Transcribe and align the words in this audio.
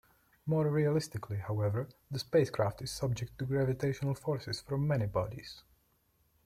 More 0.47 0.67
realistically, 0.67 1.37
however, 1.37 1.87
the 2.09 2.17
spacecraft 2.17 2.81
is 2.81 2.89
subject 2.89 3.37
to 3.37 3.45
gravitational 3.45 4.15
forces 4.15 4.59
from 4.59 4.87
many 4.87 5.05
bodies. 5.05 5.61